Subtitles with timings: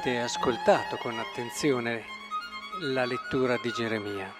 [0.00, 2.04] avete ascoltato con attenzione
[2.80, 4.32] la lettura di Geremia,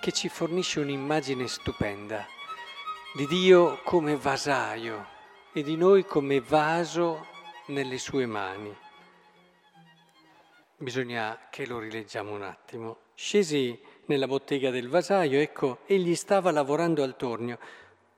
[0.00, 2.26] che ci fornisce un'immagine stupenda
[3.14, 5.06] di Dio come vasaio
[5.52, 7.24] e di noi come vaso
[7.66, 8.76] nelle sue mani.
[10.76, 12.96] Bisogna che lo rileggiamo un attimo.
[13.14, 17.60] Scesi nella bottega del vasaio, ecco, egli stava lavorando al tornio.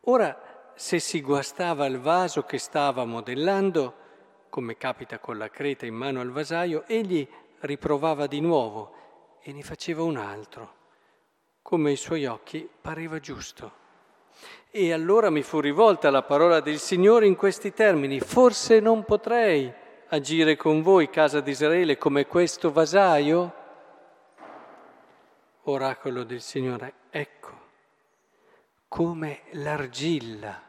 [0.05, 4.07] Ora, se si guastava il vaso che stava modellando,
[4.49, 7.27] come capita con la creta in mano al vasaio, egli
[7.61, 8.95] riprovava di nuovo
[9.43, 10.75] e ne faceva un altro,
[11.63, 13.87] come ai suoi occhi pareva giusto.
[14.71, 19.73] E allora mi fu rivolta la parola del Signore in questi termini, forse non potrei
[20.09, 23.55] agire con voi, casa di Israele, come questo vasaio?
[25.63, 27.61] Oracolo del Signore, ecco,
[28.89, 30.63] come l'argilla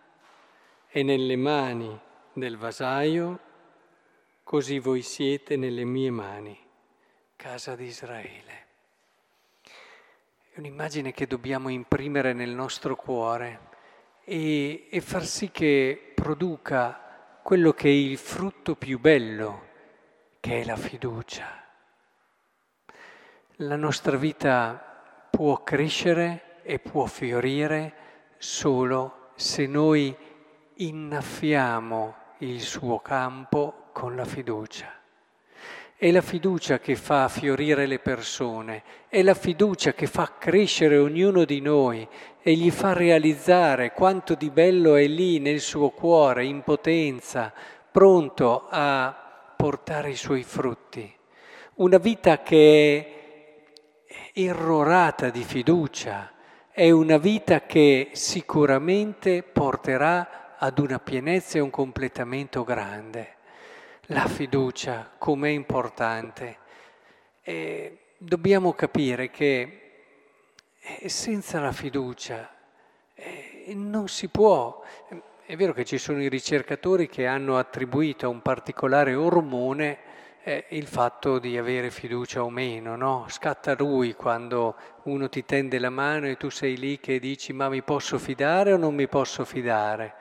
[0.88, 1.98] è nelle mani
[2.34, 3.40] del vasaio,
[4.50, 6.58] così voi siete nelle mie mani,
[7.36, 8.66] casa di Israele.
[10.52, 13.60] È un'immagine che dobbiamo imprimere nel nostro cuore
[14.24, 19.68] e, e far sì che produca quello che è il frutto più bello,
[20.40, 21.64] che è la fiducia.
[23.58, 27.94] La nostra vita può crescere e può fiorire
[28.40, 30.18] solo se noi
[30.74, 34.94] innaffiamo il suo campo con la fiducia.
[35.98, 41.44] È la fiducia che fa fiorire le persone, è la fiducia che fa crescere ognuno
[41.44, 42.08] di noi
[42.42, 47.52] e gli fa realizzare quanto di bello è lì nel suo cuore, in potenza,
[47.92, 51.14] pronto a portare i suoi frutti.
[51.76, 56.32] Una vita che è irrorata di fiducia,
[56.72, 63.34] è una vita che sicuramente porterà ad una pienezza e un completamento grande
[64.12, 66.58] la fiducia, com'è importante.
[67.42, 69.82] E dobbiamo capire che
[70.80, 72.50] eh, senza la fiducia
[73.14, 74.82] eh, non si può.
[75.46, 79.98] È vero che ci sono i ricercatori che hanno attribuito a un particolare ormone
[80.44, 83.26] eh, il fatto di avere fiducia o meno, no?
[83.30, 87.70] Scatta lui quando uno ti tende la mano e tu sei lì che dici ma
[87.70, 90.16] mi posso fidare o non mi posso fidare?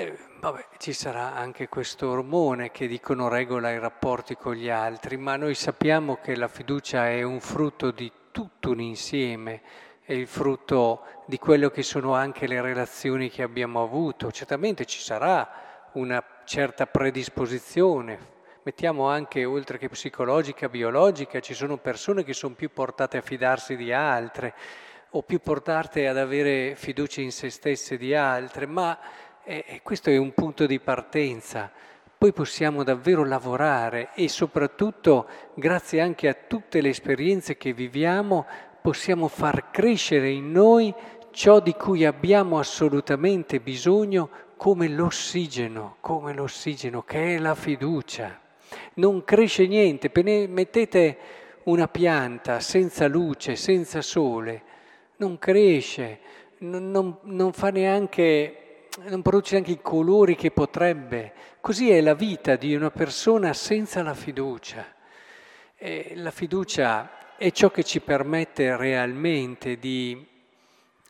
[0.00, 5.18] Eh, vabbè, ci sarà anche questo ormone che dicono regola i rapporti con gli altri,
[5.18, 9.60] ma noi sappiamo che la fiducia è un frutto di tutto un insieme,
[10.02, 14.32] è il frutto di quello che sono anche le relazioni che abbiamo avuto.
[14.32, 18.18] Certamente ci sarà una certa predisposizione,
[18.62, 23.76] mettiamo anche oltre che psicologica, biologica, ci sono persone che sono più portate a fidarsi
[23.76, 24.54] di altre
[25.10, 28.98] o più portate ad avere fiducia in se stesse di altre, ma
[29.44, 31.70] e questo è un punto di partenza.
[32.16, 38.46] Poi possiamo davvero lavorare e soprattutto, grazie anche a tutte le esperienze che viviamo,
[38.82, 40.94] possiamo far crescere in noi
[41.30, 48.38] ciò di cui abbiamo assolutamente bisogno come l'ossigeno, come l'ossigeno che è la fiducia.
[48.94, 51.18] Non cresce niente, mettete
[51.64, 54.62] una pianta senza luce, senza sole,
[55.16, 56.18] non cresce,
[56.58, 58.69] non, non, non fa neanche
[59.08, 61.32] non produce anche i colori che potrebbe.
[61.60, 64.86] Così è la vita di una persona senza la fiducia.
[65.76, 70.26] E la fiducia è ciò che ci permette realmente di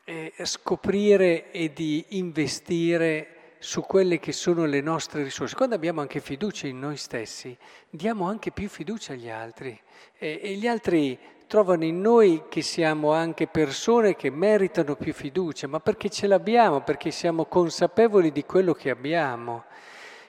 [0.04, 5.54] eh, scoprire e di investire su quelle che sono le nostre risorse.
[5.54, 7.56] Quando abbiamo anche fiducia in noi stessi,
[7.88, 9.78] diamo anche più fiducia agli altri
[10.16, 11.18] e gli altri
[11.50, 16.82] trovano in noi che siamo anche persone che meritano più fiducia, ma perché ce l'abbiamo,
[16.82, 19.64] perché siamo consapevoli di quello che abbiamo.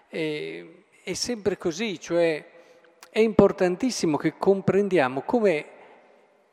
[0.09, 2.43] E, è sempre così, cioè
[3.11, 5.65] è importantissimo che comprendiamo come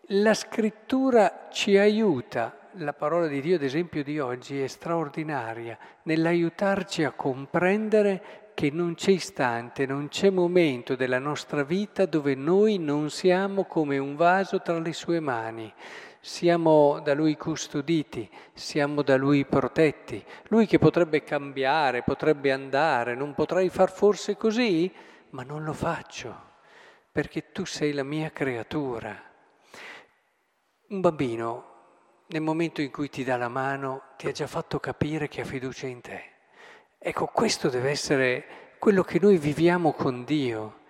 [0.09, 7.05] la scrittura ci aiuta, la parola di Dio ad esempio di oggi è straordinaria, nell'aiutarci
[7.05, 13.09] a comprendere che non c'è istante, non c'è momento della nostra vita dove noi non
[13.09, 15.73] siamo come un vaso tra le sue mani.
[16.19, 20.21] Siamo da lui custoditi, siamo da lui protetti.
[20.49, 24.93] Lui che potrebbe cambiare, potrebbe andare, non potrei far forse così,
[25.31, 26.37] ma non lo faccio,
[27.13, 29.23] perché tu sei la mia creatura.
[30.89, 31.75] Un bambino,
[32.27, 35.45] nel momento in cui ti dà la mano, ti ha già fatto capire che ha
[35.45, 36.38] fiducia in te.
[37.01, 38.45] Ecco, questo deve essere
[38.81, 40.81] quello che noi viviamo con Dio.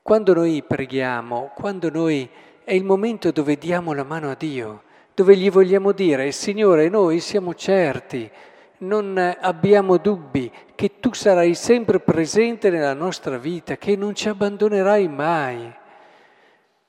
[0.00, 2.28] Quando noi preghiamo, quando noi
[2.64, 7.20] è il momento dove diamo la mano a Dio, dove gli vogliamo dire, Signore, noi
[7.20, 8.30] siamo certi,
[8.78, 15.08] non abbiamo dubbi che tu sarai sempre presente nella nostra vita, che non ci abbandonerai
[15.08, 15.70] mai.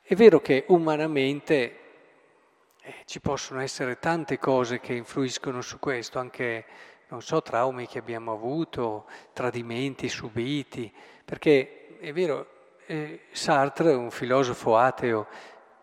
[0.02, 1.80] È vero che umanamente
[2.82, 6.66] eh, ci possono essere tante cose che influiscono su questo, anche,
[7.12, 10.92] non so, traumi che abbiamo avuto, tradimenti subiti,
[11.26, 12.48] perché è vero,
[12.86, 15.28] eh, Sartre, un filosofo ateo,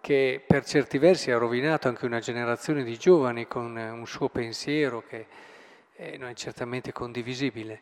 [0.00, 5.02] che per certi versi ha rovinato anche una generazione di giovani con un suo pensiero
[5.06, 5.26] che
[5.96, 7.80] eh, non è certamente condivisibile.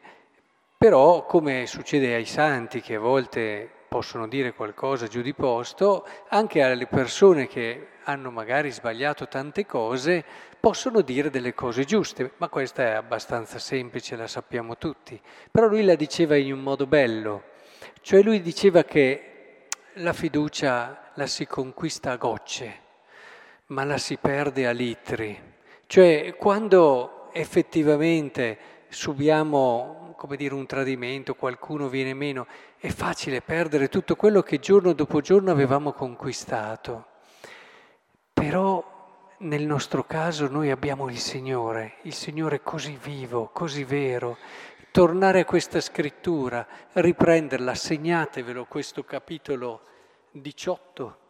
[0.77, 6.63] Però, come succede ai santi che a volte possono dire qualcosa giù di posto, anche
[6.63, 10.25] alle persone che hanno magari sbagliato tante cose,
[10.61, 15.21] possono dire delle cose giuste, ma questa è abbastanza semplice, la sappiamo tutti.
[15.51, 17.43] Però lui la diceva in un modo bello,
[18.01, 22.81] cioè lui diceva che la fiducia la si conquista a gocce,
[23.67, 25.55] ma la si perde a litri.
[25.87, 32.47] Cioè quando effettivamente subiamo, come dire, un tradimento, qualcuno viene meno,
[32.79, 37.07] è facile perdere tutto quello che giorno dopo giorno avevamo conquistato.
[38.33, 38.95] Però
[39.39, 44.39] nel nostro caso noi abbiamo il Signore, il Signore così vivo, così vero.
[44.91, 49.81] Tornare a questa scrittura, riprenderla, segnatevelo questo capitolo
[50.31, 51.25] 18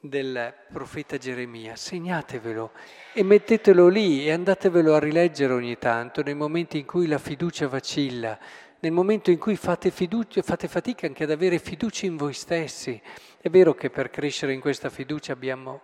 [0.00, 2.70] del profeta Geremia, segnatevelo
[3.12, 7.66] e mettetelo lì e andatevelo a rileggere ogni tanto, nei momenti in cui la fiducia
[7.66, 8.38] vacilla,
[8.80, 13.00] nel momento in cui fate, fiducia, fate fatica anche ad avere fiducia in voi stessi.
[13.40, 15.82] È vero che per crescere in questa fiducia abbiamo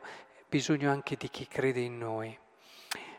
[0.48, 2.38] bisogno anche di chi crede in noi.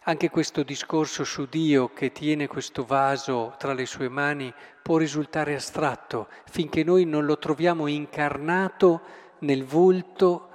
[0.08, 5.56] Anche questo discorso su Dio che tiene questo vaso tra le sue mani può risultare
[5.56, 9.02] astratto finché noi non lo troviamo incarnato
[9.40, 10.52] nel volto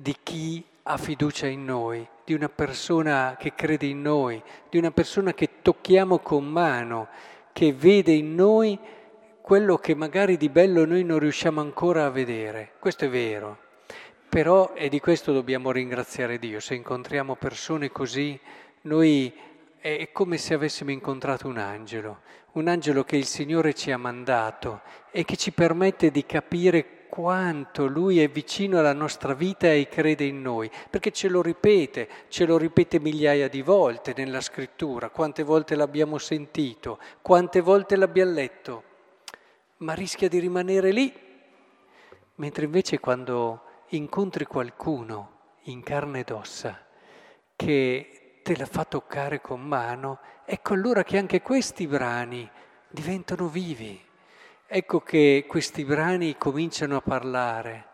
[0.00, 4.40] di chi ha fiducia in noi, di una persona che crede in noi,
[4.70, 7.08] di una persona che tocchiamo con mano,
[7.52, 8.78] che vede in noi
[9.40, 12.72] quello che magari di bello noi non riusciamo ancora a vedere.
[12.78, 13.58] Questo è vero.
[14.28, 18.38] Però, e di questo dobbiamo ringraziare Dio, se incontriamo persone così,
[18.82, 19.34] noi
[19.80, 22.20] è come se avessimo incontrato un angelo,
[22.52, 27.88] un angelo che il Signore ci ha mandato e che ci permette di capire quanto
[27.88, 32.46] Lui è vicino alla nostra vita e crede in noi, perché ce lo ripete, ce
[32.46, 38.82] lo ripete migliaia di volte nella scrittura, quante volte l'abbiamo sentito, quante volte l'abbiamo letto,
[39.78, 41.12] ma rischia di rimanere lì,
[42.36, 46.86] mentre invece quando incontri qualcuno in carne ed ossa
[47.56, 52.48] che te la fa toccare con mano, ecco allora che anche questi brani
[52.88, 54.06] diventano vivi
[54.70, 57.86] Ecco che questi brani cominciano a parlare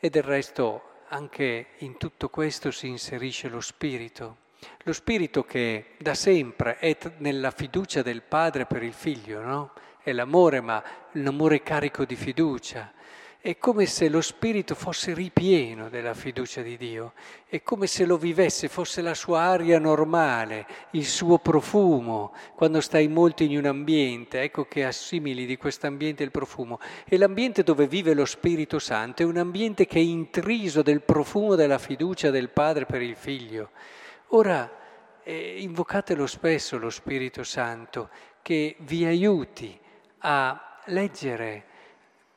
[0.00, 4.38] e del resto anche in tutto questo si inserisce lo spirito.
[4.78, 9.74] Lo spirito che da sempre è nella fiducia del padre per il figlio, no?
[10.02, 10.82] È l'amore, ma
[11.12, 12.92] l'amore carico di fiducia.
[13.44, 17.12] È come se lo spirito fosse ripieno della fiducia di Dio,
[17.48, 23.08] è come se lo vivesse, fosse la sua aria normale, il suo profumo, quando stai
[23.08, 26.78] molto in un ambiente, ecco che assimili di questo ambiente il profumo.
[27.04, 31.56] E l'ambiente dove vive lo Spirito Santo è un ambiente che è intriso del profumo
[31.56, 33.70] della fiducia del Padre per il Figlio.
[34.28, 34.70] Ora,
[35.24, 38.08] eh, invocatelo spesso lo Spirito Santo
[38.40, 39.76] che vi aiuti
[40.18, 41.70] a leggere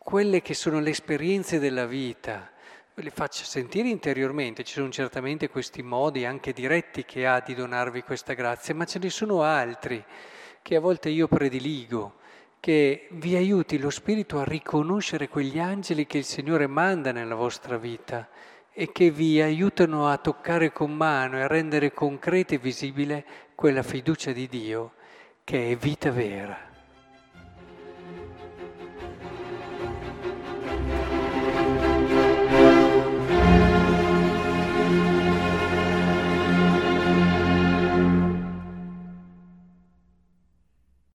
[0.05, 2.51] quelle che sono le esperienze della vita,
[2.93, 8.03] le faccia sentire interiormente, ci sono certamente questi modi anche diretti che ha di donarvi
[8.03, 10.05] questa grazia, ma ce ne sono altri
[10.61, 12.17] che a volte io prediligo,
[12.59, 17.77] che vi aiuti lo Spirito a riconoscere quegli angeli che il Signore manda nella vostra
[17.77, 18.29] vita
[18.71, 23.81] e che vi aiutano a toccare con mano e a rendere concreta e visibile quella
[23.81, 24.93] fiducia di Dio
[25.43, 26.74] che è vita vera.